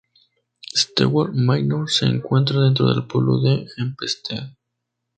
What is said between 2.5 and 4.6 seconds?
dentro del pueblo de Hempstead.